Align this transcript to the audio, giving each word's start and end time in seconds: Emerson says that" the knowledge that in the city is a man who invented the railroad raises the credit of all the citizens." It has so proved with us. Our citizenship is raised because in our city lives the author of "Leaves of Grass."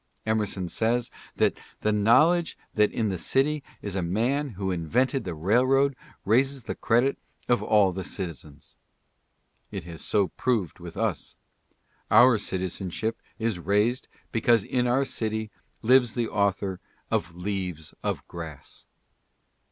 Emerson 0.25 0.67
says 0.67 1.11
that" 1.35 1.59
the 1.83 1.91
knowledge 1.91 2.57
that 2.73 2.91
in 2.91 3.09
the 3.09 3.19
city 3.19 3.61
is 3.83 3.95
a 3.95 4.01
man 4.01 4.49
who 4.57 4.71
invented 4.71 5.25
the 5.25 5.35
railroad 5.35 5.95
raises 6.25 6.63
the 6.63 6.73
credit 6.73 7.19
of 7.47 7.61
all 7.61 7.91
the 7.91 8.03
citizens." 8.03 8.77
It 9.69 9.83
has 9.83 10.01
so 10.01 10.29
proved 10.29 10.79
with 10.79 10.97
us. 10.97 11.35
Our 12.09 12.39
citizenship 12.39 13.21
is 13.37 13.59
raised 13.59 14.07
because 14.31 14.63
in 14.63 14.87
our 14.87 15.05
city 15.05 15.51
lives 15.83 16.15
the 16.15 16.29
author 16.29 16.79
of 17.11 17.35
"Leaves 17.35 17.93
of 18.01 18.27
Grass." 18.27 18.87